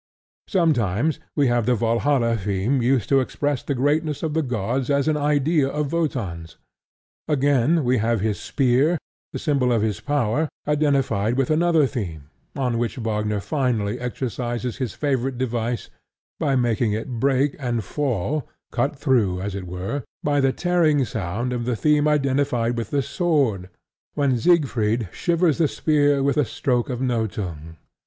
[0.47, 5.07] Sometimes we have the Valhalla theme used to express the greatness of the gods as
[5.07, 6.57] an idea of Wotan's.
[7.27, 8.97] Again, we have his spear,
[9.31, 14.95] the symbol of his power, identified with another theme, on which Wagner finally exercises his
[14.95, 15.91] favorite device
[16.39, 21.53] by making it break and fail, cut through, as it were, by the tearing sound
[21.53, 23.69] of the theme identified with the sword,
[24.15, 27.77] when Siegfried shivers the spear with the stroke of Nothung.